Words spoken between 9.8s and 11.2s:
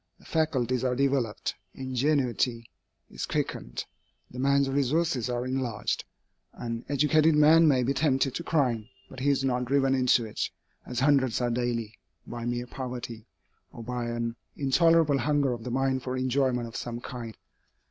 into it, as